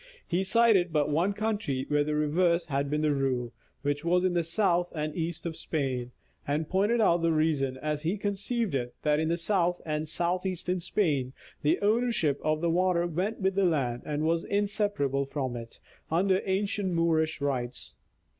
[0.27, 3.51] He cited but one country where the reverse had been the rule,
[3.83, 6.09] which was in the south and east of Spain,
[6.47, 10.79] and pointed out the reason, as he conceived it, that in south and south eastern
[10.79, 15.77] Spain the ownership of the water went with the land and was inseparable from it,
[16.09, 17.93] under ancient Moorish rights.